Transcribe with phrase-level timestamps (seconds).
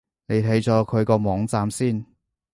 [0.25, 2.03] 你睇咗佢個網站先